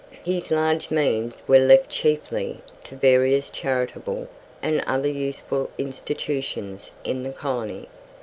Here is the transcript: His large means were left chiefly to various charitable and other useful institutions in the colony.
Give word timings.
His 0.25 0.49
large 0.49 0.89
means 0.89 1.43
were 1.47 1.59
left 1.59 1.91
chiefly 1.91 2.57
to 2.85 2.95
various 2.95 3.51
charitable 3.51 4.27
and 4.59 4.81
other 4.87 5.07
useful 5.11 5.69
institutions 5.77 6.89
in 7.03 7.21
the 7.21 7.29
colony. 7.31 7.87